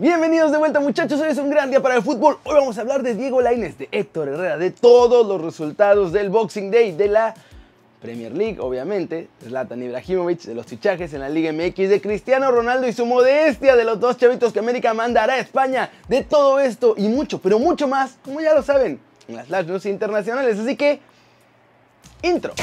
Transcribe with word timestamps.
Bienvenidos 0.00 0.52
de 0.52 0.58
vuelta 0.58 0.78
muchachos, 0.78 1.20
hoy 1.20 1.30
es 1.30 1.38
un 1.38 1.50
gran 1.50 1.70
día 1.70 1.82
para 1.82 1.96
el 1.96 2.02
fútbol. 2.04 2.38
Hoy 2.44 2.54
vamos 2.54 2.78
a 2.78 2.82
hablar 2.82 3.02
de 3.02 3.16
Diego 3.16 3.40
Lainez, 3.40 3.78
de 3.78 3.88
Héctor 3.90 4.28
Herrera, 4.28 4.56
de 4.56 4.70
todos 4.70 5.26
los 5.26 5.40
resultados 5.40 6.12
del 6.12 6.30
Boxing 6.30 6.70
Day, 6.70 6.92
de 6.92 7.08
la 7.08 7.34
Premier 8.00 8.32
League, 8.32 8.60
obviamente, 8.60 9.28
Zlatan 9.42 9.82
Ibrahimovic, 9.82 10.42
de 10.42 10.54
los 10.54 10.66
fichajes 10.66 11.12
en 11.14 11.20
la 11.20 11.28
Liga 11.28 11.52
MX, 11.52 11.88
de 11.88 12.00
Cristiano 12.00 12.52
Ronaldo 12.52 12.86
y 12.86 12.92
su 12.92 13.06
modestia, 13.06 13.74
de 13.74 13.82
los 13.82 13.98
dos 13.98 14.16
chavitos 14.16 14.52
que 14.52 14.60
América 14.60 14.94
mandará 14.94 15.34
a 15.34 15.38
España, 15.40 15.90
de 16.06 16.22
todo 16.22 16.60
esto 16.60 16.94
y 16.96 17.08
mucho, 17.08 17.40
pero 17.40 17.58
mucho 17.58 17.88
más, 17.88 18.18
como 18.24 18.40
ya 18.40 18.54
lo 18.54 18.62
saben, 18.62 19.00
en 19.26 19.34
las 19.34 19.48
Flash 19.48 19.66
News 19.66 19.84
internacionales. 19.84 20.60
Así 20.60 20.76
que, 20.76 21.00
intro. 22.22 22.54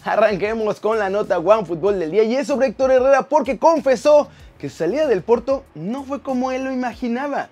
Arranquemos 0.04 0.80
con 0.80 0.98
la 0.98 1.10
nota 1.10 1.38
One 1.38 1.66
Fútbol 1.66 1.98
del 1.98 2.10
día 2.10 2.22
y 2.22 2.34
es 2.34 2.46
sobre 2.46 2.68
Héctor 2.68 2.90
Herrera 2.90 3.22
porque 3.22 3.58
confesó 3.58 4.28
que 4.58 4.70
su 4.70 4.76
salida 4.76 5.06
del 5.06 5.22
Porto 5.22 5.64
no 5.74 6.04
fue 6.04 6.22
como 6.22 6.52
él 6.52 6.64
lo 6.64 6.72
imaginaba. 6.72 7.48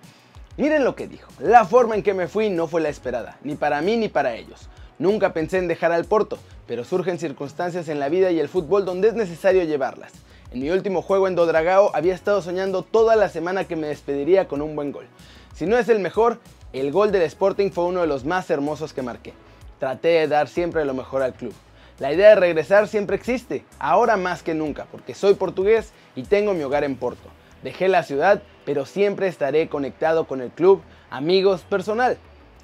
Miren 0.57 0.85
lo 0.85 0.97
que 0.97 1.07
dijo, 1.07 1.31
la 1.39 1.65
forma 1.65 1.95
en 1.95 2.03
que 2.03 2.15
me 2.15 2.27
fui 2.27 2.51
no 2.51 2.67
fue 2.67 2.81
la 2.81 2.89
esperada, 2.89 3.39
ni 3.43 3.55
para 3.55 3.81
mí 3.81 3.97
ni 3.97 4.09
para 4.09 4.35
ellos. 4.35 4.69
Nunca 4.99 5.33
pensé 5.33 5.59
en 5.59 5.69
dejar 5.69 5.93
al 5.93 6.07
Porto, 6.07 6.39
pero 6.67 6.85
surgen 6.85 7.19
circunstancias 7.19 7.89
en 7.89 8.01
la 8.01 8.09
vida 8.09 8.31
y 8.31 8.41
el 8.41 8.49
fútbol 8.49 8.85
donde 8.85 9.09
es 9.09 9.15
necesario 9.15 9.63
llevarlas. 9.65 10.13
En 10.51 10.61
mi 10.61 10.71
último 10.71 11.03
juego 11.03 11.29
en 11.29 11.37
Dodragao 11.37 11.95
había 11.95 12.15
estado 12.15 12.43
soñando 12.43 12.83
toda 12.83 13.15
la 13.15 13.29
semana 13.29 13.65
que 13.65 13.77
me 13.77 13.89
despediría 13.89 14.49
con 14.49 14.63
un 14.63 14.75
buen 14.75 14.91
gol. 14.91 15.07
Si 15.55 15.67
no 15.67 15.77
es 15.77 15.89
el 15.89 16.01
mejor, 16.01 16.41
el 16.73 16.91
gol 16.93 17.13
del 17.13 17.23
Sporting 17.23 17.71
fue 17.71 17.85
uno 17.85 18.01
de 18.01 18.07
los 18.07 18.25
más 18.25 18.51
hermosos 18.51 18.93
que 18.93 19.03
marqué. 19.03 19.35
Traté 19.79 20.09
de 20.09 20.29
dar 20.29 20.49
siempre 20.49 20.85
lo 20.85 20.95
mejor 20.95 21.23
al 21.23 21.35
club. 21.35 21.55
La 21.99 22.13
idea 22.13 22.29
de 22.29 22.37
regresar 22.37 22.87
siempre 22.87 23.17
existe, 23.17 23.65
ahora 23.81 24.17
más 24.17 24.45
que 24.45 24.55
nunca, 24.55 24.87
porque 24.93 25.15
soy 25.15 25.35
portugués 25.35 25.93
y 26.15 26.23
tengo 26.23 26.55
mi 26.55 26.63
hogar 26.63 26.85
en 26.85 26.95
Porto. 26.95 27.29
Dejé 27.65 27.89
la 27.89 28.05
ciudad, 28.05 28.41
pero 28.65 28.87
siempre 28.87 29.27
estaré 29.27 29.69
conectado 29.69 30.29
con 30.29 30.41
el 30.41 30.51
club, 30.51 30.81
amigos, 31.11 31.63
personal. 31.63 32.17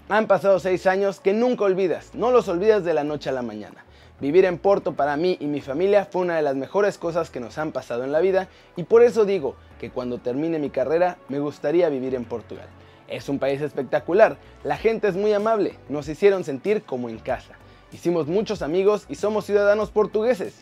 Han 0.09 0.29
pasado 0.29 0.61
seis 0.61 0.87
años 0.87 1.19
que 1.19 1.33
nunca 1.33 1.65
olvidas, 1.65 2.15
no 2.15 2.31
los 2.31 2.47
olvidas 2.47 2.85
de 2.85 2.95
la 2.95 3.03
noche 3.03 3.29
a 3.29 3.33
la 3.33 3.43
mañana. 3.43 3.85
Vivir 4.21 4.45
en 4.45 4.57
Porto 4.57 4.93
para 4.93 5.17
mí 5.17 5.37
y 5.41 5.47
mi 5.47 5.61
familia 5.61 6.05
fue 6.05 6.23
una 6.23 6.37
de 6.37 6.43
las 6.43 6.55
mejores 6.55 6.97
cosas 6.97 7.31
que 7.31 7.41
nos 7.41 7.59
han 7.59 7.73
pasado 7.73 8.05
en 8.05 8.13
la 8.13 8.21
vida 8.21 8.47
y 8.77 8.85
por 8.85 9.03
eso 9.03 9.25
digo 9.25 9.57
que 9.81 9.91
cuando 9.91 10.19
termine 10.19 10.61
mi 10.61 10.71
carrera 10.71 11.19
me 11.29 11.41
gustaría 11.41 11.89
vivir 11.89 12.15
en 12.15 12.25
Portugal. 12.25 12.69
Es 13.09 13.29
un 13.29 13.41
país 13.41 13.61
espectacular, 13.61 14.37
la 14.63 14.77
gente 14.77 15.09
es 15.09 15.17
muy 15.17 15.33
amable, 15.33 15.75
nos 15.89 16.09
hicieron 16.09 16.45
sentir 16.45 16.85
como 16.85 17.09
en 17.09 17.19
casa. 17.19 17.57
Hicimos 17.95 18.27
muchos 18.27 18.61
amigos 18.61 19.07
y 19.09 19.15
somos 19.15 19.47
ciudadanos 19.47 19.91
portugueses. 19.91 20.53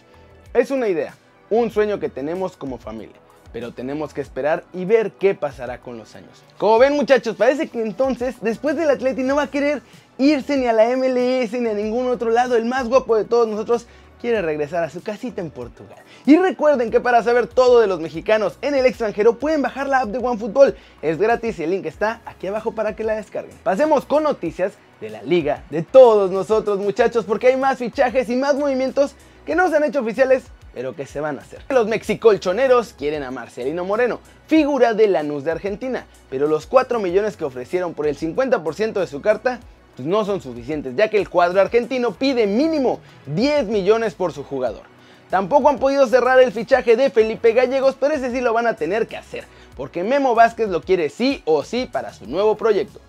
Es 0.53 0.71
una 0.71 0.89
idea, 0.89 1.15
un 1.49 1.71
sueño 1.71 1.99
que 1.99 2.11
tenemos 2.11 2.59
como 2.59 2.77
familia, 2.77 3.17
pero 3.55 3.73
tenemos 3.73 4.13
que 4.13 4.21
esperar 4.21 4.65
y 4.75 4.85
ver 4.85 5.13
qué 5.13 5.35
pasará 5.35 5.79
con 5.79 5.97
los 5.97 6.15
años. 6.15 6.43
Como 6.59 6.79
ven 6.79 6.93
muchachos, 6.93 7.35
parece 7.37 7.69
que 7.69 7.81
entonces 7.81 8.37
después 8.43 8.77
del 8.77 8.91
Atleti 8.91 9.23
no 9.23 9.37
va 9.37 9.45
a 9.45 9.51
querer 9.51 9.81
irse 10.19 10.59
ni 10.59 10.67
a 10.67 10.75
la 10.75 10.95
MLS 10.95 11.53
ni 11.55 11.71
a 11.71 11.73
ningún 11.73 12.09
otro 12.09 12.29
lado. 12.29 12.55
El 12.55 12.67
más 12.67 12.87
guapo 12.87 13.17
de 13.17 13.25
todos 13.25 13.49
nosotros 13.49 13.87
quiere 14.21 14.43
regresar 14.43 14.85
a 14.85 14.91
su 14.91 15.03
casita 15.03 15.41
en 15.41 15.51
Portugal. 15.51 15.97
Y 16.27 16.37
recuerden 16.37 16.91
que 16.91 17.01
para 17.01 17.23
saber 17.23 17.47
todo 17.47 17.81
de 17.81 17.87
los 17.87 17.99
mexicanos 17.99 18.59
en 18.61 18.75
el 18.75 18.85
extranjero 18.85 19.39
pueden 19.39 19.63
bajar 19.63 19.89
la 19.89 20.01
app 20.01 20.11
de 20.11 20.19
OneFootball. 20.19 20.77
Es 21.01 21.17
gratis 21.17 21.59
y 21.59 21.63
el 21.63 21.71
link 21.71 21.87
está 21.87 22.21
aquí 22.27 22.47
abajo 22.47 22.73
para 22.73 22.95
que 22.95 23.05
la 23.05 23.17
descarguen. 23.17 23.57
Pasemos 23.65 24.05
con 24.05 24.23
noticias 24.23 24.75
de 25.03 25.11
la 25.11 25.23
liga, 25.23 25.65
de 25.69 25.83
todos 25.83 26.31
nosotros 26.31 26.79
muchachos, 26.79 27.25
porque 27.25 27.49
hay 27.49 27.57
más 27.57 27.79
fichajes 27.79 28.29
y 28.29 28.37
más 28.37 28.55
movimientos 28.55 29.17
que 29.45 29.57
no 29.57 29.69
se 29.69 29.77
han 29.77 29.83
hecho 29.83 30.01
oficiales, 30.01 30.45
pero 30.73 30.95
que 30.95 31.07
se 31.07 31.21
van 31.21 31.39
a 31.39 31.43
hacer. 31.43 31.61
Los 31.71 31.89
mexicolchoneros 31.89 32.95
quieren 32.97 33.25
a 33.25 33.33
Marcelino 33.33 33.85
Moreno, 33.85 34.21
figura 34.47 34.95
de 34.95 35.09
Lanús 35.09 35.43
de 35.43 35.51
Argentina, 35.51 36.07
pero 36.31 36.47
los 36.47 36.67
4 36.67 37.01
millones 37.01 37.37
que 37.37 37.45
ofrecieron 37.45 37.95
por 37.95 38.07
el 38.07 38.17
50% 38.17 38.93
de 38.93 39.07
su 39.09 39.21
carta 39.21 39.59
pues 39.97 40.07
no 40.07 40.25
son 40.25 40.41
suficientes, 40.41 40.95
ya 40.95 41.11
que 41.11 41.19
el 41.19 41.29
cuadro 41.29 41.61
argentino 41.61 42.13
pide 42.13 42.47
mínimo 42.47 43.01
10 43.27 43.67
millones 43.67 44.15
por 44.15 44.33
su 44.33 44.45
jugador. 44.45 44.85
Tampoco 45.31 45.69
han 45.69 45.79
podido 45.79 46.07
cerrar 46.07 46.39
el 46.41 46.53
fichaje 46.53 46.97
de 46.97 47.11
Felipe 47.11 47.53
Gallegos, 47.53 47.97
pero 47.99 48.15
ese 48.15 48.31
sí 48.31 48.41
lo 48.41 48.53
van 48.53 48.69
a 48.69 48.77
tener 48.77 49.09
que 49.09 49.17
hacer, 49.17 49.45
porque 49.77 50.05
Memo 50.05 50.37
Vázquez 50.37 50.69
lo 50.69 50.81
quiere 50.81 51.09
sí 51.09 51.43
o 51.45 51.65
sí 51.65 51.89
para 51.91 52.15
su 52.15 52.27
nuevo 52.27 52.57
proyecto. 52.57 53.01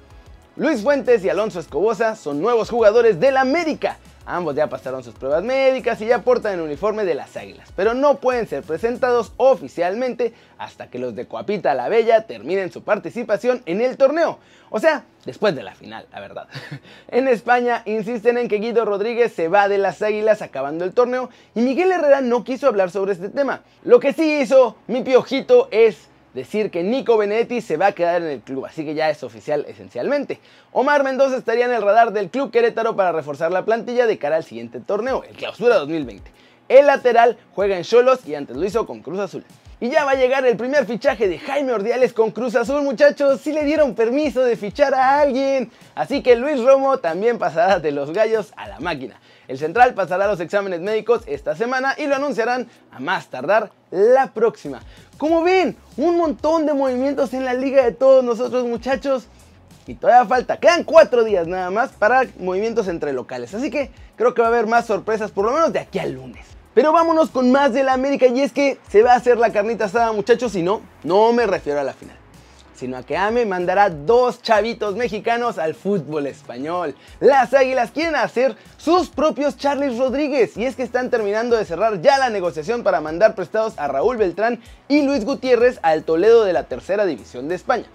Luis 0.56 0.84
Fuentes 0.84 1.26
y 1.26 1.30
Alonso 1.30 1.60
Escobosa 1.60 2.16
son 2.16 2.40
nuevos 2.40 2.70
jugadores 2.70 3.20
del 3.20 3.38
América. 3.38 3.98
Ambos 4.24 4.54
ya 4.56 4.70
pasaron 4.70 5.04
sus 5.04 5.16
pruebas 5.16 5.44
médicas 5.44 6.00
y 6.00 6.06
ya 6.06 6.22
portan 6.22 6.54
el 6.54 6.62
uniforme 6.62 7.06
de 7.06 7.16
las 7.16 7.36
Águilas, 7.36 7.74
pero 7.76 7.96
no 7.96 8.18
pueden 8.18 8.48
ser 8.48 8.62
presentados 8.62 9.34
oficialmente 9.38 10.36
hasta 10.60 10.92
que 10.92 11.00
los 11.00 11.16
de 11.16 11.26
Coapita 11.26 11.74
la 11.74 11.90
Bella 11.90 12.28
terminen 12.28 12.72
su 12.72 12.84
participación 12.84 13.64
en 13.66 13.82
el 13.82 13.98
torneo. 13.98 14.38
O 14.70 14.80
sea, 14.80 15.06
después 15.26 15.56
de 15.56 15.64
la 15.64 15.74
final, 15.74 16.06
la 16.14 16.20
verdad. 16.20 16.48
En 17.08 17.28
España 17.28 17.82
insisten 17.86 18.38
en 18.38 18.48
que 18.48 18.60
Guido 18.60 18.86
Rodríguez 18.86 19.34
se 19.34 19.48
va 19.48 19.68
de 19.68 19.80
las 19.80 20.04
Águilas 20.04 20.44
acabando 20.44 20.86
el 20.86 20.94
torneo 20.94 21.32
y 21.56 21.62
Miguel 21.62 21.92
Herrera 21.92 22.22
no 22.22 22.44
quiso 22.44 22.68
hablar 22.68 22.92
sobre 22.92 23.14
este 23.14 23.30
tema. 23.30 23.64
Lo 23.84 24.00
que 24.00 24.14
sí 24.14 24.40
hizo 24.40 24.76
mi 24.86 25.02
piojito 25.02 25.68
es 25.72 26.10
decir 26.34 26.72
que 26.72 26.84
Nico 26.84 27.18
Benedetti 27.18 27.62
se 27.62 27.78
va 27.78 27.88
a 27.88 27.92
quedar 27.92 28.22
en 28.22 28.30
el 28.30 28.42
club, 28.42 28.66
así 28.66 28.84
que 28.86 28.96
ya 28.96 29.10
es 29.10 29.24
oficial 29.24 29.66
esencialmente. 29.68 30.40
Omar 30.72 31.04
Mendoza 31.04 31.38
estaría 31.38 31.66
en 31.66 31.74
el 31.74 31.82
radar 31.82 32.12
del 32.12 32.30
club 32.30 32.52
Querétaro 32.52 32.96
para 32.96 33.12
reforzar 33.12 33.52
la 33.52 33.66
plantilla 33.66 34.08
de 34.08 34.18
cara 34.18 34.38
al 34.38 34.44
siguiente 34.44 34.80
torneo, 34.80 35.24
el 35.24 35.36
Clausura 35.36 35.76
2020. 35.78 36.32
El 36.70 36.88
lateral 36.88 37.38
juega 37.54 37.78
en 37.78 37.84
Cholos 37.84 38.26
y 38.26 38.36
antes 38.36 38.56
lo 38.56 38.66
hizo 38.66 38.86
con 38.86 39.02
Cruz 39.02 39.20
Azul. 39.20 39.44
Y 39.80 39.90
ya 39.90 40.06
va 40.06 40.12
a 40.12 40.16
llegar 40.16 40.46
el 40.46 40.56
primer 40.56 40.86
fichaje 40.86 41.28
de 41.28 41.38
Jaime 41.40 41.74
Ordiales 41.74 42.14
con 42.14 42.32
Cruz 42.32 42.56
Azul, 42.56 42.84
muchachos. 42.84 43.42
Si 43.42 43.52
le 43.52 43.66
dieron 43.66 43.96
permiso 43.96 44.42
de 44.42 44.56
fichar 44.56 44.94
a 44.94 45.20
alguien. 45.20 45.70
Así 45.94 46.24
que 46.24 46.38
Luis 46.38 46.64
Romo 46.64 47.00
también 47.00 47.38
pasará 47.38 47.80
de 47.80 47.92
los 47.92 48.14
gallos 48.14 48.54
a 48.56 48.70
la 48.70 48.80
máquina. 48.80 49.20
El 49.48 49.58
central 49.58 49.94
pasará 49.94 50.28
los 50.28 50.40
exámenes 50.40 50.80
médicos 50.80 51.24
esta 51.26 51.56
semana 51.56 51.96
y 51.98 52.08
lo 52.08 52.16
anunciarán 52.16 52.68
a 52.92 53.00
más 53.00 53.28
tardar 53.28 53.72
la 53.92 54.32
próxima. 54.34 54.82
Como 55.18 55.44
ven, 55.44 55.76
un 55.98 56.18
montón 56.18 56.66
de 56.66 56.74
movimientos 56.74 57.34
en 57.34 57.46
la 57.46 57.54
liga 57.54 57.84
de 57.84 57.92
todos 57.92 58.24
nosotros, 58.24 58.66
muchachos. 58.66 59.28
Y 59.86 59.96
todavía 59.96 60.26
falta, 60.26 60.58
quedan 60.58 60.86
cuatro 60.86 61.26
días 61.26 61.46
nada 61.46 61.70
más 61.70 61.92
para 61.92 62.24
movimientos 62.40 62.88
entre 62.88 63.12
locales. 63.12 63.54
Así 63.54 63.70
que 63.70 63.92
creo 64.16 64.34
que 64.34 64.42
va 64.42 64.48
a 64.48 64.52
haber 64.52 64.66
más 64.66 64.86
sorpresas, 64.86 65.32
por 65.32 65.46
lo 65.46 65.52
menos 65.52 65.74
de 65.74 65.80
aquí 65.80 66.00
al 66.00 66.14
lunes. 66.14 66.46
Pero 66.74 66.94
vámonos 66.94 67.30
con 67.30 67.52
más 67.52 67.74
de 67.74 67.84
la 67.84 67.94
América 67.94 68.26
y 68.28 68.42
es 68.42 68.54
que 68.54 68.80
se 68.90 69.04
va 69.04 69.14
a 69.14 69.18
hacer 69.18 69.38
la 69.38 69.52
carnita 69.52 69.86
asada 69.86 70.12
muchachos 70.12 70.56
y 70.56 70.64
no, 70.64 70.82
no 71.04 71.34
me 71.34 71.46
refiero 71.46 71.80
a 71.80 71.84
la 71.84 71.94
final. 71.94 72.23
Sino 72.76 72.98
a 72.98 73.04
que 73.04 73.18
AME 73.18 73.46
mandará 73.46 73.90
dos 73.90 74.42
chavitos 74.42 74.96
mexicanos 74.96 75.58
al 75.58 75.76
fútbol 75.76 76.28
español. 76.28 76.96
Las 77.20 77.54
Águilas 77.54 77.92
quieren 77.92 78.16
hacer 78.16 78.56
sus 78.78 79.10
propios 79.10 79.58
Charles 79.58 79.98
Rodríguez 79.98 80.58
y 80.58 80.66
es 80.66 80.76
que 80.76 80.84
están 80.84 81.10
terminando 81.10 81.56
de 81.56 81.66
cerrar 81.66 82.02
ya 82.02 82.18
la 82.18 82.30
negociación 82.30 82.84
para 82.84 83.02
mandar 83.02 83.36
prestados 83.36 83.74
a 83.78 83.88
Raúl 83.88 84.18
Beltrán 84.18 84.60
y 84.88 85.04
Luis 85.04 85.26
Gutiérrez 85.26 85.80
al 85.84 86.04
Toledo 86.04 86.44
de 86.44 86.54
la 86.54 86.64
tercera 86.64 87.06
división 87.06 87.48
de 87.48 87.56
España. 87.56 87.86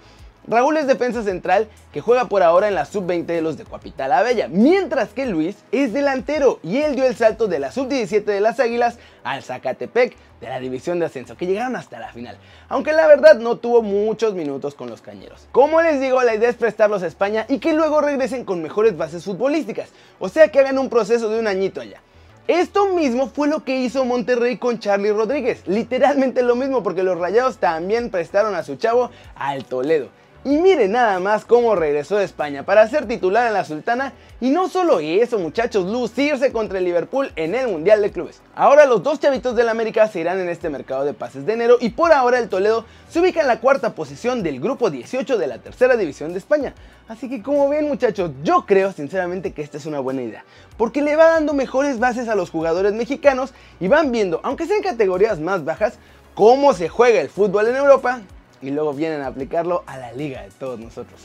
Raúl 0.49 0.77
es 0.77 0.87
defensa 0.87 1.21
central 1.21 1.67
que 1.93 2.01
juega 2.01 2.25
por 2.25 2.41
ahora 2.41 2.67
en 2.67 2.73
la 2.73 2.85
sub-20 2.85 3.27
de 3.27 3.41
los 3.43 3.55
de 3.55 3.65
Coapita 3.65 4.07
la 4.07 4.23
Bella, 4.23 4.47
mientras 4.47 5.09
que 5.09 5.27
Luis 5.27 5.57
es 5.71 5.93
delantero 5.93 6.59
y 6.63 6.77
él 6.77 6.95
dio 6.95 7.05
el 7.05 7.15
salto 7.15 7.47
de 7.47 7.59
la 7.59 7.71
sub-17 7.71 8.23
de 8.23 8.41
las 8.41 8.59
Águilas 8.59 8.97
al 9.23 9.43
Zacatepec 9.43 10.17
de 10.41 10.49
la 10.49 10.59
división 10.59 10.97
de 10.97 11.05
ascenso, 11.05 11.37
que 11.37 11.45
llegaron 11.45 11.75
hasta 11.75 11.99
la 11.99 12.11
final, 12.13 12.35
aunque 12.67 12.93
la 12.93 13.05
verdad 13.05 13.35
no 13.35 13.57
tuvo 13.57 13.83
muchos 13.83 14.33
minutos 14.33 14.73
con 14.73 14.89
los 14.89 15.01
cañeros. 15.01 15.47
Como 15.51 15.83
les 15.83 16.01
digo, 16.01 16.23
la 16.23 16.33
idea 16.33 16.49
es 16.49 16.55
prestarlos 16.55 17.03
a 17.03 17.07
España 17.07 17.45
y 17.47 17.59
que 17.59 17.73
luego 17.73 18.01
regresen 18.01 18.43
con 18.43 18.63
mejores 18.63 18.97
bases 18.97 19.25
futbolísticas, 19.25 19.89
o 20.17 20.29
sea 20.29 20.47
que 20.47 20.61
hagan 20.61 20.79
un 20.79 20.89
proceso 20.89 21.29
de 21.29 21.39
un 21.39 21.45
añito 21.45 21.79
allá. 21.79 22.01
Esto 22.47 22.87
mismo 22.95 23.27
fue 23.27 23.47
lo 23.47 23.63
que 23.63 23.77
hizo 23.77 24.03
Monterrey 24.03 24.57
con 24.57 24.79
Charlie 24.79 25.11
Rodríguez, 25.11 25.61
literalmente 25.67 26.41
lo 26.41 26.55
mismo 26.55 26.81
porque 26.81 27.03
los 27.03 27.19
Rayados 27.19 27.59
también 27.59 28.09
prestaron 28.09 28.55
a 28.55 28.63
su 28.63 28.77
chavo 28.77 29.11
al 29.35 29.65
Toledo. 29.65 30.09
Y 30.45 30.57
miren 30.57 30.93
nada 30.93 31.19
más 31.19 31.43
cómo 31.43 31.75
regresó 31.75 32.15
de 32.15 32.23
España 32.23 32.63
para 32.63 32.87
ser 32.87 33.05
titular 33.05 33.47
en 33.47 33.53
la 33.53 33.65
Sultana 33.65 34.13
y 34.39 34.51
no 34.51 34.69
solo 34.69 35.01
eso 35.01 35.37
muchachos, 35.37 35.85
lucirse 35.85 36.53
contra 36.53 36.77
el 36.77 36.85
Liverpool 36.85 37.33
en 37.35 37.55
el 37.55 37.67
Mundial 37.67 38.01
de 38.01 38.09
Clubes. 38.09 38.41
Ahora 38.55 38.85
los 38.85 39.03
dos 39.03 39.19
chavitos 39.19 39.53
del 39.57 39.67
América 39.67 40.07
se 40.07 40.21
irán 40.21 40.39
en 40.39 40.47
este 40.47 40.69
mercado 40.69 41.03
de 41.03 41.13
pases 41.13 41.45
de 41.45 41.51
enero 41.51 41.75
y 41.81 41.89
por 41.89 42.13
ahora 42.13 42.39
el 42.39 42.47
Toledo 42.47 42.85
se 43.09 43.19
ubica 43.19 43.41
en 43.41 43.47
la 43.47 43.59
cuarta 43.59 43.95
posición 43.95 44.41
del 44.41 44.61
grupo 44.61 44.89
18 44.89 45.37
de 45.37 45.47
la 45.47 45.57
tercera 45.57 45.97
división 45.97 46.31
de 46.31 46.39
España. 46.39 46.73
Así 47.09 47.27
que 47.27 47.43
como 47.43 47.67
ven 47.67 47.89
muchachos, 47.89 48.31
yo 48.41 48.65
creo 48.65 48.93
sinceramente 48.93 49.51
que 49.51 49.61
esta 49.61 49.75
es 49.75 49.85
una 49.85 49.99
buena 49.99 50.21
idea, 50.21 50.45
porque 50.77 51.01
le 51.01 51.17
va 51.17 51.31
dando 51.31 51.53
mejores 51.53 51.99
bases 51.99 52.29
a 52.29 52.35
los 52.35 52.49
jugadores 52.49 52.93
mexicanos 52.93 53.53
y 53.81 53.89
van 53.89 54.13
viendo, 54.13 54.39
aunque 54.43 54.67
sean 54.67 54.83
categorías 54.83 55.41
más 55.41 55.65
bajas, 55.65 55.99
cómo 56.33 56.73
se 56.73 56.87
juega 56.87 57.19
el 57.19 57.27
fútbol 57.27 57.67
en 57.67 57.75
Europa 57.75 58.21
y 58.61 58.71
luego 58.71 58.93
vienen 58.93 59.21
a 59.21 59.27
aplicarlo 59.27 59.83
a 59.87 59.97
la 59.97 60.11
liga 60.11 60.41
de 60.41 60.49
todos 60.51 60.79
nosotros. 60.79 61.21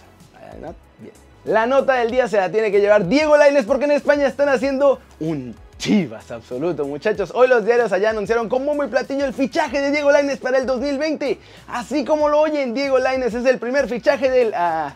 La 1.44 1.66
nota 1.66 1.94
del 1.94 2.10
día 2.10 2.28
se 2.28 2.36
la 2.38 2.50
tiene 2.50 2.70
que 2.70 2.80
llevar 2.80 3.06
Diego 3.06 3.36
Lainez 3.36 3.66
porque 3.66 3.84
en 3.84 3.90
España 3.92 4.26
están 4.26 4.48
haciendo 4.48 5.00
un 5.20 5.54
Chivas 5.76 6.30
absoluto, 6.30 6.86
muchachos. 6.86 7.32
Hoy 7.34 7.48
los 7.48 7.66
diarios 7.66 7.92
allá 7.92 8.10
anunciaron 8.10 8.48
como 8.48 8.74
muy 8.74 8.86
platillo 8.86 9.24
el 9.24 9.34
fichaje 9.34 9.80
de 9.80 9.90
Diego 9.90 10.10
Laines 10.10 10.38
para 10.38 10.56
el 10.58 10.66
2020. 10.66 11.38
Así 11.68 12.04
como 12.04 12.28
lo 12.28 12.40
oyen, 12.40 12.72
Diego 12.72 12.98
Laines 12.98 13.34
es 13.34 13.44
el 13.44 13.58
primer 13.58 13.88
fichaje 13.88 14.30
del, 14.30 14.54
ah, 14.54 14.94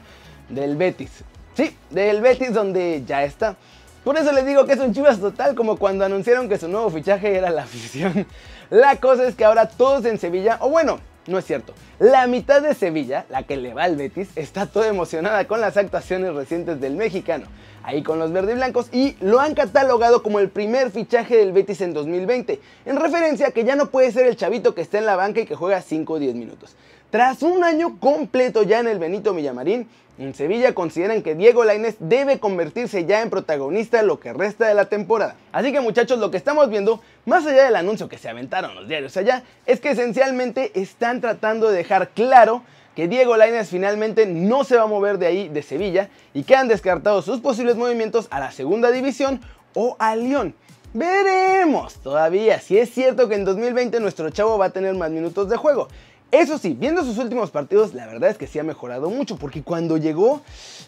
del 0.49 0.77
Betis. 0.77 1.11
Sí, 1.55 1.77
del 1.91 2.23
Betis 2.23 2.55
donde 2.55 3.03
ya 3.07 3.25
está. 3.25 3.57
Por 4.05 4.17
eso 4.17 4.33
les 4.33 4.47
digo 4.47 4.65
que 4.65 4.73
es 4.73 4.81
un 4.81 4.95
Chivas 4.95 5.19
total, 5.19 5.55
como 5.55 5.77
cuando 5.77 6.05
anunciaron 6.05 6.49
que 6.49 6.57
su 6.57 6.69
nuevo 6.69 6.89
fichaje 6.89 7.37
era 7.37 7.51
la 7.51 7.63
afición. 7.65 8.27
La 8.71 8.97
cosa 8.97 9.27
es 9.27 9.35
que 9.35 9.45
ahora 9.45 9.69
todos 9.69 10.05
en 10.07 10.19
Sevilla, 10.19 10.57
o 10.61 10.71
bueno, 10.71 11.01
no 11.29 11.39
es 11.39 11.45
cierto. 11.45 11.75
La 11.99 12.27
mitad 12.27 12.63
de 12.63 12.75
Sevilla, 12.75 13.27
la 13.31 13.45
que 13.45 13.57
le 13.57 13.75
va 13.75 13.85
al 13.85 13.97
Betis, 13.97 14.29
está 14.35 14.67
toda 14.67 14.89
emocionada 14.89 15.47
con 15.47 15.61
las 15.61 15.77
actuaciones 15.77 16.35
recientes 16.35 16.81
del 16.81 16.97
mexicano, 16.97 17.47
ahí 17.89 18.03
con 18.03 18.19
los 18.19 18.33
verde 18.33 18.53
y 18.53 18.57
blancos, 18.57 18.89
y 18.93 19.17
lo 19.21 19.41
han 19.41 19.55
catalogado 19.55 20.23
como 20.23 20.41
el 20.41 20.51
primer 20.51 20.91
fichaje 20.91 21.39
del 21.39 21.53
Betis 21.53 21.81
en 21.81 21.95
2020, 21.95 22.61
en 22.85 22.97
referencia 23.01 23.47
a 23.47 23.51
que 23.51 23.65
ya 23.65 23.77
no 23.77 23.87
puede 23.87 24.13
ser 24.13 24.27
el 24.27 24.37
chavito 24.37 24.75
que 24.75 24.83
está 24.83 24.99
en 24.99 25.07
la 25.07 25.17
banca 25.17 25.41
y 25.41 25.47
que 25.47 25.55
juega 25.55 25.81
5 25.81 26.13
o 26.13 26.19
10 26.19 26.35
minutos. 26.35 26.77
Tras 27.11 27.43
un 27.43 27.65
año 27.65 27.99
completo 27.99 28.63
ya 28.63 28.81
en 28.81 28.89
el 28.89 28.99
Benito 28.99 29.33
Villamarín, 29.33 29.89
en 30.19 30.35
Sevilla 30.35 30.75
consideran 30.75 31.23
que 31.23 31.35
Diego 31.35 31.65
Lainez 31.65 31.97
debe 31.99 32.39
convertirse 32.39 33.07
ya 33.07 33.23
en 33.23 33.31
protagonista 33.31 34.03
lo 34.03 34.21
que 34.21 34.35
resta 34.35 34.67
de 34.67 34.75
la 34.75 34.85
temporada. 34.85 35.37
Así 35.53 35.73
que 35.73 35.81
muchachos, 35.81 36.19
lo 36.19 36.31
que 36.31 36.37
estamos 36.37 36.69
viendo, 36.69 37.01
más 37.25 37.47
allá 37.47 37.65
del 37.65 37.77
anuncio 37.77 38.11
que 38.11 38.19
se 38.19 38.29
aventaron 38.29 38.75
los 38.75 38.87
diarios 38.87 39.17
allá, 39.17 39.45
es 39.65 39.81
que 39.81 39.93
esencialmente 39.93 40.73
están 40.79 41.23
tratando 41.23 41.71
de 41.71 41.79
dejar 41.79 42.11
claro 42.11 42.65
que 42.99 43.07
Diego 43.07 43.37
Lainez 43.37 43.69
finalmente 43.69 44.27
no 44.27 44.65
se 44.65 44.75
va 44.75 44.83
a 44.83 44.87
mover 44.89 45.19
de 45.19 45.27
ahí, 45.29 45.49
de 45.49 45.63
Sevilla, 45.63 46.11
y 46.35 46.43
que 46.43 46.57
han 46.57 46.67
descartado 46.67 47.23
sus 47.23 47.39
posibles 47.39 47.77
movimientos 47.77 48.27
a 48.33 48.41
la 48.41 48.51
segunda 48.51 48.91
división 48.91 49.41
o 49.73 49.95
a 50.01 50.17
Lyon. 50.17 50.53
Veremos 50.93 51.95
todavía 52.03 52.59
si 52.59 52.77
es 52.77 52.91
cierto 52.91 53.29
que 53.29 53.37
en 53.37 53.45
2020 53.45 54.01
nuestro 54.01 54.31
chavo 54.31 54.59
va 54.59 54.65
a 54.65 54.71
tener 54.71 54.97
más 54.97 55.13
minutos 55.13 55.49
de 55.49 55.57
juego. 55.57 55.87
Eso 56.33 56.59
sí, 56.59 56.75
viendo 56.77 57.05
sus 57.05 57.19
últimos 57.19 57.53
partidos, 57.53 57.95
la 57.95 58.05
verdad 58.05 58.31
es 58.31 58.37
que 58.37 58.49
sí 58.49 58.59
ha 58.59 58.65
mejorado 58.65 59.09
mucho, 59.11 59.37
porque 59.37 59.63
cuando 59.63 59.97
llegó 59.97 60.43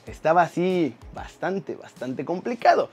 estaba 0.09 0.43
así 0.43 0.97
bastante, 1.15 1.77
bastante 1.77 2.25
complicado. 2.25 2.91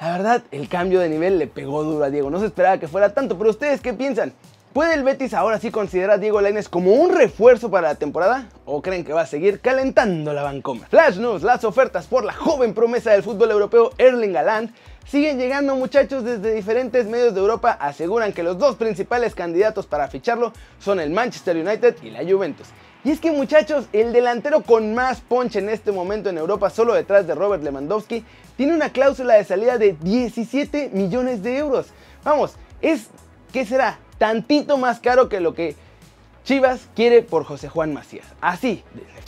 La 0.00 0.10
verdad, 0.10 0.42
el 0.50 0.68
cambio 0.68 0.98
de 0.98 1.08
nivel 1.08 1.38
le 1.38 1.46
pegó 1.46 1.84
duro 1.84 2.04
a 2.04 2.10
Diego, 2.10 2.28
no 2.28 2.40
se 2.40 2.46
esperaba 2.46 2.80
que 2.80 2.88
fuera 2.88 3.14
tanto, 3.14 3.38
pero 3.38 3.50
ustedes 3.50 3.80
qué 3.80 3.94
piensan? 3.94 4.32
¿Puede 4.76 4.92
el 4.92 5.04
Betis 5.04 5.32
ahora 5.32 5.58
sí 5.58 5.70
considerar 5.70 6.10
a 6.10 6.18
Diego 6.18 6.42
Lainez 6.42 6.68
como 6.68 6.92
un 6.92 7.10
refuerzo 7.10 7.70
para 7.70 7.88
la 7.88 7.94
temporada? 7.94 8.50
¿O 8.66 8.82
creen 8.82 9.06
que 9.06 9.14
va 9.14 9.22
a 9.22 9.26
seguir 9.26 9.60
calentando 9.60 10.34
la 10.34 10.42
Vancomer? 10.42 10.86
Flash 10.86 11.16
News, 11.16 11.42
las 11.42 11.64
ofertas 11.64 12.06
por 12.06 12.24
la 12.24 12.34
joven 12.34 12.74
promesa 12.74 13.10
del 13.10 13.22
fútbol 13.22 13.52
europeo 13.52 13.92
Erling 13.96 14.36
Haaland 14.36 14.74
siguen 15.06 15.38
llegando 15.38 15.76
muchachos 15.76 16.24
desde 16.24 16.52
diferentes 16.52 17.06
medios 17.06 17.32
de 17.32 17.40
Europa, 17.40 17.70
aseguran 17.80 18.34
que 18.34 18.42
los 18.42 18.58
dos 18.58 18.76
principales 18.76 19.34
candidatos 19.34 19.86
para 19.86 20.08
ficharlo 20.08 20.52
son 20.78 21.00
el 21.00 21.08
Manchester 21.08 21.56
United 21.56 21.96
y 22.02 22.10
la 22.10 22.22
Juventus. 22.30 22.68
Y 23.02 23.12
es 23.12 23.18
que 23.18 23.32
muchachos, 23.32 23.86
el 23.94 24.12
delantero 24.12 24.60
con 24.62 24.94
más 24.94 25.22
punch 25.22 25.56
en 25.56 25.70
este 25.70 25.90
momento 25.90 26.28
en 26.28 26.36
Europa, 26.36 26.68
solo 26.68 26.92
detrás 26.92 27.26
de 27.26 27.34
Robert 27.34 27.62
Lewandowski, 27.62 28.26
tiene 28.58 28.74
una 28.74 28.90
cláusula 28.90 29.36
de 29.36 29.44
salida 29.44 29.78
de 29.78 29.96
17 30.02 30.90
millones 30.92 31.42
de 31.42 31.56
euros. 31.56 31.86
Vamos, 32.22 32.56
es, 32.82 33.06
¿qué 33.54 33.64
será? 33.64 34.00
Tantito 34.18 34.76
más 34.78 35.00
caro 35.00 35.28
que 35.28 35.40
lo 35.40 35.54
que 35.54 35.74
Chivas 36.44 36.88
quiere 36.94 37.22
por 37.22 37.42
José 37.42 37.68
Juan 37.68 37.92
Macías. 37.92 38.26
Así, 38.40 38.84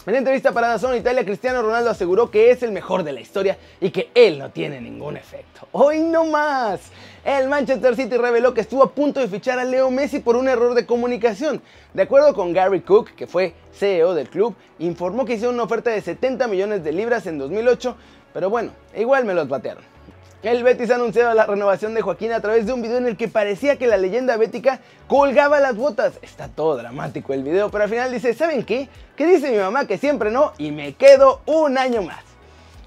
en 0.06 0.14
entrevista 0.14 0.52
para 0.52 0.69
Dazón 0.69 0.96
Italia, 0.96 1.25
Cristiano 1.25 1.62
Ronaldo 1.62 1.90
aseguró 1.90 2.31
que 2.31 2.52
es 2.52 2.62
el 2.62 2.70
mejor 2.70 3.02
de 3.02 3.12
la 3.12 3.20
historia 3.20 3.58
y 3.81 3.90
que 3.90 4.11
él 4.14 4.38
no 4.38 4.50
tiene 4.50 4.81
ningún 4.81 5.17
efecto. 5.17 5.67
Hoy 5.73 6.00
no 6.00 6.25
más. 6.25 6.81
El 7.25 7.49
Manchester 7.49 7.96
City 7.96 8.17
reveló 8.17 8.55
que 8.55 8.61
estuvo 8.61 8.85
a 8.85 8.93
punto 8.93 9.19
de 9.19 9.26
fichar 9.26 9.58
a 9.58 9.64
Leo 9.64 9.90
Messi 9.90 10.20
por 10.20 10.37
un 10.37 10.49
error 10.49 10.75
de 10.75 10.87
comunicación. 10.87 11.61
De 11.93 12.02
acuerdo 12.02 12.35
con 12.35 12.52
Gary 12.52 12.82
Cook, 12.82 13.11
que 13.17 13.26
fue 13.26 13.52
CEO 13.73 14.14
del 14.14 14.31
club, 14.31 14.55
informó 14.79 15.25
que 15.25 15.35
hicieron 15.35 15.56
una 15.56 15.64
oferta 15.64 15.90
de 15.90 16.00
70 16.00 16.46
millones 16.46 16.85
de 16.85 16.93
libras 16.93 17.26
en 17.26 17.37
2008, 17.37 17.96
pero 18.32 18.49
bueno, 18.49 18.70
igual 18.96 19.25
me 19.25 19.35
los 19.35 19.49
batearon. 19.49 19.98
El 20.40 20.62
Betis 20.62 20.88
ha 20.93 20.94
anunciado 20.94 21.35
la 21.35 21.46
renovación 21.46 21.94
de 21.94 22.00
Joaquín 22.00 22.31
a 22.31 22.40
través 22.40 22.64
de 22.64 22.73
un 22.73 22.81
video 22.81 22.99
en 22.99 23.08
el 23.08 23.17
que 23.17 23.26
parecía 23.26 23.76
que 23.76 23.88
la 23.88 23.96
leyenda 23.96 24.37
bética 24.37 24.79
colgaba 25.08 25.58
las 25.58 25.75
botas. 25.75 26.12
Está 26.23 26.46
todo 26.46 26.76
dramático 26.76 27.35
el 27.35 27.43
video, 27.43 27.73
pero 27.73 27.82
al 27.82 27.90
final 27.90 28.12
dice, 28.12 28.32
¿saben 28.35 28.62
qué? 28.62 28.88
Que 29.17 29.26
dice 29.26 29.50
mi 29.50 29.58
mamá 29.58 29.88
que 29.88 29.99
siempre 29.99 30.31
no 30.31 30.52
y 30.56 30.70
me 30.70 30.94
quedo 30.94 31.40
un 31.46 31.76
año 31.76 32.02
más. 32.02 32.23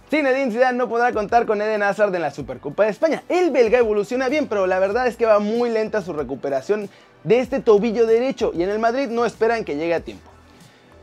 Zinedine 0.09 0.49
Zidane 0.51 0.77
no 0.77 0.87
podrá 0.87 1.11
contar 1.11 1.45
con 1.45 1.61
Eden 1.61 1.83
Hazard 1.83 2.15
en 2.15 2.21
la 2.21 2.31
Supercopa 2.31 2.85
de 2.85 2.91
España. 2.91 3.23
El 3.27 3.51
belga 3.51 3.79
evoluciona 3.79 4.29
bien, 4.29 4.47
pero 4.47 4.65
la 4.65 4.79
verdad 4.79 5.07
es 5.07 5.17
que 5.17 5.25
va 5.25 5.39
muy 5.39 5.69
lenta 5.69 6.01
su 6.01 6.13
recuperación 6.13 6.89
de 7.25 7.39
este 7.39 7.59
tobillo 7.59 8.07
derecho 8.07 8.53
y 8.55 8.63
en 8.63 8.69
el 8.69 8.79
Madrid 8.79 9.09
no 9.09 9.25
esperan 9.25 9.65
que 9.65 9.75
llegue 9.75 9.93
a 9.93 9.99
tiempo. 9.99 10.30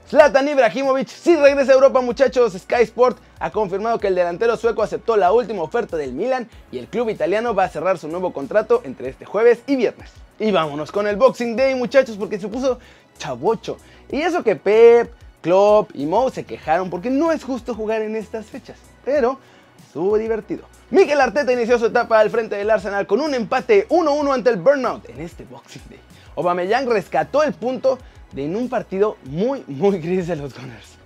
Zlatan 0.08 0.48
Ibrahimovic 0.48 1.08
sí 1.08 1.36
regresa 1.36 1.72
a 1.72 1.74
Europa 1.74 2.00
muchachos. 2.00 2.54
Sky 2.54 2.82
Sport 2.84 3.18
ha 3.40 3.50
confirmado 3.50 3.98
que 3.98 4.06
el 4.06 4.14
delantero 4.14 4.56
sueco 4.56 4.82
aceptó 4.82 5.18
la 5.18 5.32
última 5.32 5.62
oferta 5.62 5.98
del 5.98 6.14
Milan 6.14 6.48
y 6.72 6.78
el 6.78 6.86
club 6.86 7.10
italiano 7.10 7.54
va 7.54 7.64
a 7.64 7.68
cerrar 7.68 7.98
su 7.98 8.08
nuevo 8.08 8.32
contrato 8.32 8.80
entre 8.84 9.10
este 9.10 9.26
jueves 9.26 9.60
y 9.66 9.76
viernes. 9.76 10.10
Y 10.38 10.50
vámonos 10.50 10.92
con 10.92 11.06
el 11.06 11.16
Boxing 11.16 11.56
Day 11.56 11.74
muchachos 11.74 12.16
porque 12.16 12.40
se 12.40 12.48
puso 12.48 12.78
chavocho. 13.18 13.76
Y 14.10 14.22
eso 14.22 14.42
que 14.42 14.56
Pep, 14.56 15.12
Klopp 15.42 15.90
y 15.92 16.06
Mo 16.06 16.30
se 16.30 16.44
quejaron 16.44 16.88
porque 16.88 17.10
no 17.10 17.30
es 17.30 17.44
justo 17.44 17.74
jugar 17.74 18.00
en 18.00 18.16
estas 18.16 18.46
fechas. 18.46 18.78
Pero 19.04 19.38
estuvo 19.78 20.16
divertido. 20.16 20.62
Miguel 20.88 21.20
Arteta 21.20 21.52
inició 21.52 21.78
su 21.78 21.84
etapa 21.84 22.18
al 22.18 22.30
frente 22.30 22.56
del 22.56 22.70
Arsenal 22.70 23.06
con 23.06 23.20
un 23.20 23.34
empate 23.34 23.86
1-1 23.90 24.32
ante 24.32 24.48
el 24.48 24.56
Burnout 24.56 25.06
en 25.10 25.20
este 25.20 25.44
Boxing 25.44 25.82
Day. 25.90 26.00
Aubameyang 26.34 26.88
rescató 26.88 27.42
el 27.42 27.52
punto 27.52 27.98
de 28.32 28.44
en 28.44 28.56
un 28.56 28.68
partido 28.68 29.16
muy, 29.24 29.64
muy 29.66 29.98
gris 30.00 30.26
de 30.26 30.36
los 30.36 30.54
Gunners. 30.54 30.98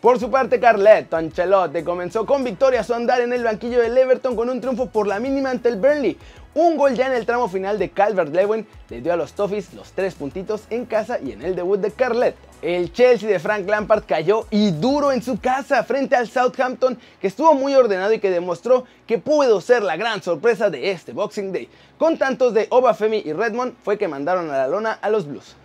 Por 0.00 0.18
su 0.18 0.30
parte, 0.30 0.58
Carletto 0.58 1.18
Ancelotti 1.18 1.82
comenzó 1.82 2.24
con 2.24 2.42
victoria 2.42 2.82
su 2.82 2.94
andar 2.94 3.20
en 3.20 3.34
el 3.34 3.44
banquillo 3.44 3.82
del 3.82 3.98
Everton 3.98 4.34
con 4.34 4.48
un 4.48 4.58
triunfo 4.58 4.86
por 4.86 5.06
la 5.06 5.20
mínima 5.20 5.50
ante 5.50 5.68
el 5.68 5.76
Burnley. 5.76 6.16
Un 6.54 6.78
gol 6.78 6.94
ya 6.94 7.06
en 7.06 7.12
el 7.12 7.26
tramo 7.26 7.48
final 7.48 7.78
de 7.78 7.92
Calvert-Lewin 7.92 8.66
le 8.88 9.02
dio 9.02 9.12
a 9.12 9.16
los 9.16 9.34
Toffees 9.34 9.74
los 9.74 9.92
tres 9.92 10.14
puntitos 10.14 10.62
en 10.70 10.86
casa 10.86 11.18
y 11.22 11.32
en 11.32 11.42
el 11.42 11.54
debut 11.54 11.78
de 11.78 11.90
Carletto. 11.90 12.38
El 12.62 12.92
Chelsea 12.94 13.28
de 13.28 13.38
Frank 13.38 13.68
Lampard 13.68 14.04
cayó 14.06 14.46
y 14.50 14.70
duro 14.70 15.12
en 15.12 15.22
su 15.22 15.38
casa 15.38 15.84
frente 15.84 16.16
al 16.16 16.28
Southampton, 16.28 16.98
que 17.20 17.26
estuvo 17.26 17.52
muy 17.54 17.74
ordenado 17.74 18.14
y 18.14 18.20
que 18.20 18.30
demostró 18.30 18.84
que 19.06 19.18
pudo 19.18 19.60
ser 19.60 19.82
la 19.82 19.96
gran 19.96 20.22
sorpresa 20.22 20.70
de 20.70 20.90
este 20.90 21.12
Boxing 21.12 21.52
Day. 21.52 21.68
Con 21.98 22.16
tantos 22.16 22.54
de 22.54 22.68
Obafemi 22.70 23.22
y 23.24 23.34
Redmond 23.34 23.74
fue 23.82 23.98
que 23.98 24.08
mandaron 24.08 24.50
a 24.50 24.56
la 24.56 24.66
lona 24.66 24.92
a 24.92 25.10
los 25.10 25.26
Blues. 25.26 25.56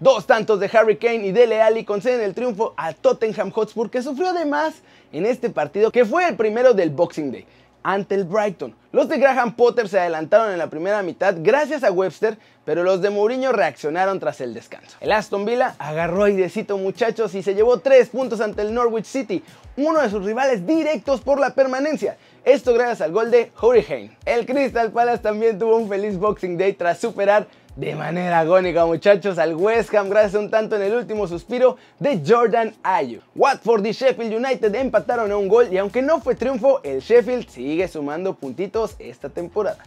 Dos 0.00 0.28
tantos 0.28 0.60
de 0.60 0.70
Harry 0.72 0.96
Kane 0.96 1.26
y 1.26 1.32
Dele 1.32 1.60
Alli 1.60 1.84
conceden 1.84 2.20
el 2.20 2.32
triunfo 2.32 2.72
a 2.76 2.92
Tottenham 2.92 3.50
Hotspur 3.50 3.90
que 3.90 4.00
sufrió 4.00 4.28
además 4.28 4.76
en 5.10 5.26
este 5.26 5.50
partido 5.50 5.90
que 5.90 6.04
fue 6.04 6.28
el 6.28 6.36
primero 6.36 6.72
del 6.72 6.90
Boxing 6.90 7.32
Day 7.32 7.44
ante 7.82 8.14
el 8.14 8.22
Brighton. 8.22 8.76
Los 8.92 9.08
de 9.08 9.18
Graham 9.18 9.56
Potter 9.56 9.88
se 9.88 9.98
adelantaron 9.98 10.52
en 10.52 10.58
la 10.58 10.70
primera 10.70 11.02
mitad 11.02 11.34
gracias 11.38 11.82
a 11.82 11.90
Webster, 11.90 12.38
pero 12.64 12.84
los 12.84 13.02
de 13.02 13.10
Mourinho 13.10 13.50
reaccionaron 13.50 14.20
tras 14.20 14.40
el 14.40 14.54
descanso. 14.54 14.96
El 15.00 15.10
Aston 15.10 15.44
Villa 15.44 15.74
agarró 15.80 16.24
airecito 16.24 16.78
muchachos 16.78 17.34
y 17.34 17.42
se 17.42 17.54
llevó 17.54 17.80
tres 17.80 18.08
puntos 18.10 18.40
ante 18.40 18.62
el 18.62 18.74
Norwich 18.74 19.06
City, 19.06 19.42
uno 19.76 20.00
de 20.00 20.10
sus 20.10 20.24
rivales 20.24 20.64
directos 20.64 21.22
por 21.22 21.40
la 21.40 21.54
permanencia. 21.54 22.18
Esto 22.44 22.72
gracias 22.72 23.00
al 23.00 23.10
gol 23.10 23.32
de 23.32 23.50
Hurricane. 23.60 24.16
El 24.24 24.46
Crystal 24.46 24.92
Palace 24.92 25.22
también 25.22 25.58
tuvo 25.58 25.76
un 25.76 25.88
feliz 25.88 26.16
Boxing 26.18 26.56
Day 26.56 26.74
tras 26.74 26.98
superar 26.98 27.48
de 27.78 27.94
manera 27.94 28.40
agónica 28.40 28.84
muchachos 28.86 29.38
al 29.38 29.54
West 29.54 29.94
Ham 29.94 30.08
gracias 30.08 30.34
a 30.34 30.40
un 30.40 30.50
tanto 30.50 30.74
en 30.74 30.82
el 30.82 30.94
último 30.94 31.28
suspiro 31.28 31.76
de 32.00 32.20
Jordan 32.26 32.74
Ayew. 32.82 33.20
Watford 33.36 33.86
y 33.86 33.92
Sheffield 33.92 34.34
United 34.34 34.74
empataron 34.74 35.30
a 35.30 35.36
un 35.36 35.46
gol 35.46 35.72
y 35.72 35.78
aunque 35.78 36.02
no 36.02 36.20
fue 36.20 36.34
triunfo, 36.34 36.80
el 36.82 36.98
Sheffield 36.98 37.48
sigue 37.48 37.86
sumando 37.86 38.34
puntitos 38.34 38.96
esta 38.98 39.28
temporada. 39.28 39.84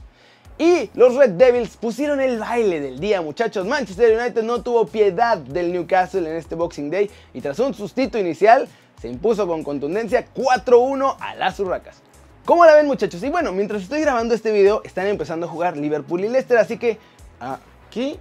Y 0.57 0.89
los 0.93 1.15
Red 1.15 1.31
Devils 1.31 1.75
pusieron 1.75 2.21
el 2.21 2.39
baile 2.39 2.79
del 2.79 2.97
día, 2.97 3.21
muchachos. 3.21 3.67
Manchester 3.67 4.17
United 4.17 4.43
no 4.43 4.61
tuvo 4.61 4.87
piedad 4.87 5.37
del 5.37 5.73
Newcastle 5.73 6.29
en 6.29 6.37
este 6.37 6.55
Boxing 6.55 6.89
Day 6.89 7.11
y 7.33 7.41
tras 7.41 7.59
un 7.59 7.73
sustito 7.73 8.17
inicial 8.17 8.69
se 9.01 9.09
impuso 9.09 9.45
con 9.45 9.65
contundencia 9.65 10.25
4-1 10.33 11.17
a 11.19 11.35
las 11.35 11.59
Urracas. 11.59 12.01
¿Cómo 12.45 12.63
la 12.63 12.73
ven 12.73 12.87
muchachos? 12.87 13.21
Y 13.21 13.29
bueno, 13.29 13.51
mientras 13.51 13.81
estoy 13.81 13.99
grabando 13.99 14.33
este 14.33 14.53
video 14.53 14.81
están 14.85 15.07
empezando 15.07 15.45
a 15.45 15.49
jugar 15.49 15.75
Liverpool 15.75 16.23
y 16.23 16.29
Leicester, 16.29 16.57
así 16.57 16.77
que 16.77 16.97
ah, 17.41 17.59
aquí, 17.91 18.17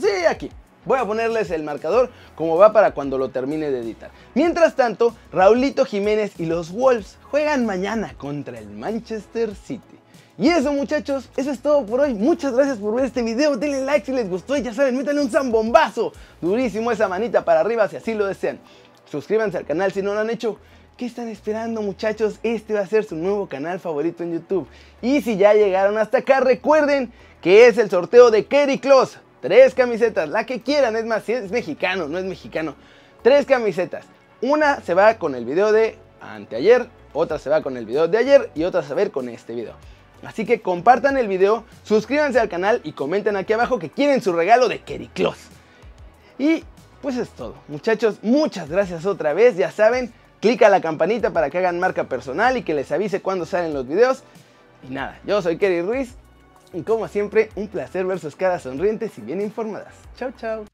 sí, 0.00 0.26
aquí. 0.28 0.48
Voy 0.84 0.96
a 0.96 1.04
ponerles 1.04 1.50
el 1.50 1.64
marcador 1.64 2.08
como 2.36 2.56
va 2.56 2.72
para 2.72 2.92
cuando 2.92 3.18
lo 3.18 3.30
termine 3.30 3.68
de 3.70 3.80
editar. 3.80 4.10
Mientras 4.34 4.76
tanto, 4.76 5.12
Raulito 5.32 5.84
Jiménez 5.84 6.38
y 6.38 6.46
los 6.46 6.70
Wolves 6.70 7.18
juegan 7.30 7.66
mañana 7.66 8.14
contra 8.16 8.60
el 8.60 8.70
Manchester 8.70 9.56
City. 9.56 9.98
Y 10.38 10.48
eso 10.48 10.72
muchachos, 10.72 11.28
eso 11.36 11.50
es 11.50 11.58
todo 11.58 11.84
por 11.84 11.98
hoy. 11.98 12.14
Muchas 12.14 12.54
gracias 12.54 12.78
por 12.78 12.94
ver 12.94 13.06
este 13.06 13.22
video. 13.22 13.56
Denle 13.56 13.84
like 13.84 14.06
si 14.06 14.12
les 14.12 14.30
gustó 14.30 14.56
y 14.56 14.62
ya 14.62 14.72
saben, 14.72 14.96
métanle 14.96 15.20
un 15.20 15.30
zambombazo. 15.30 16.12
Durísimo 16.40 16.92
esa 16.92 17.08
manita 17.08 17.44
para 17.44 17.58
arriba 17.58 17.88
si 17.88 17.96
así 17.96 18.14
lo 18.14 18.24
desean. 18.24 18.60
Suscríbanse 19.10 19.58
al 19.58 19.66
canal 19.66 19.90
si 19.90 20.00
no 20.00 20.14
lo 20.14 20.20
han 20.20 20.30
hecho. 20.30 20.58
¿Qué 20.98 21.06
están 21.06 21.28
esperando 21.28 21.80
muchachos? 21.80 22.40
Este 22.42 22.74
va 22.74 22.80
a 22.80 22.86
ser 22.88 23.04
su 23.04 23.14
nuevo 23.14 23.48
canal 23.48 23.78
favorito 23.78 24.24
en 24.24 24.32
YouTube. 24.32 24.66
Y 25.00 25.20
si 25.22 25.36
ya 25.36 25.54
llegaron 25.54 25.96
hasta 25.96 26.18
acá, 26.18 26.40
recuerden 26.40 27.12
que 27.40 27.68
es 27.68 27.78
el 27.78 27.88
sorteo 27.88 28.32
de 28.32 28.46
Kerry 28.46 28.80
Close. 28.80 29.16
Tres 29.40 29.76
camisetas, 29.76 30.28
la 30.28 30.44
que 30.44 30.60
quieran, 30.60 30.96
es 30.96 31.04
más, 31.04 31.22
si 31.22 31.34
es 31.34 31.52
mexicano, 31.52 32.08
no 32.08 32.18
es 32.18 32.24
mexicano. 32.24 32.74
Tres 33.22 33.46
camisetas. 33.46 34.06
Una 34.42 34.80
se 34.80 34.94
va 34.94 35.18
con 35.18 35.36
el 35.36 35.44
video 35.44 35.70
de 35.70 35.96
anteayer, 36.20 36.88
otra 37.12 37.38
se 37.38 37.48
va 37.48 37.62
con 37.62 37.76
el 37.76 37.86
video 37.86 38.08
de 38.08 38.18
ayer 38.18 38.50
y 38.56 38.64
otra 38.64 38.82
se 38.82 38.88
va 38.88 38.94
a 38.94 39.04
ver 39.04 39.12
con 39.12 39.28
este 39.28 39.54
video. 39.54 39.74
Así 40.24 40.44
que 40.44 40.60
compartan 40.62 41.16
el 41.16 41.28
video, 41.28 41.62
suscríbanse 41.84 42.40
al 42.40 42.48
canal 42.48 42.80
y 42.82 42.90
comenten 42.90 43.36
aquí 43.36 43.52
abajo 43.52 43.78
que 43.78 43.90
quieren 43.90 44.20
su 44.20 44.32
regalo 44.32 44.66
de 44.66 44.80
Kerry 44.80 45.06
Close. 45.14 45.42
Y 46.40 46.64
pues 47.00 47.16
es 47.16 47.28
todo. 47.30 47.54
Muchachos, 47.68 48.18
muchas 48.22 48.68
gracias 48.68 49.06
otra 49.06 49.32
vez. 49.32 49.56
Ya 49.56 49.70
saben, 49.70 50.12
Clica 50.40 50.68
la 50.68 50.80
campanita 50.80 51.32
para 51.32 51.50
que 51.50 51.58
hagan 51.58 51.80
marca 51.80 52.04
personal 52.04 52.56
y 52.56 52.62
que 52.62 52.74
les 52.74 52.92
avise 52.92 53.20
cuando 53.20 53.44
salen 53.44 53.74
los 53.74 53.86
videos. 53.86 54.22
Y 54.88 54.92
nada, 54.92 55.18
yo 55.26 55.42
soy 55.42 55.58
Kerry 55.58 55.82
Ruiz 55.82 56.14
y 56.72 56.82
como 56.82 57.08
siempre, 57.08 57.50
un 57.56 57.68
placer 57.68 58.04
ver 58.04 58.18
sus 58.18 58.36
caras 58.36 58.62
sonrientes 58.62 59.16
y 59.18 59.22
bien 59.22 59.40
informadas. 59.40 59.94
Chao, 60.16 60.32
chao. 60.38 60.64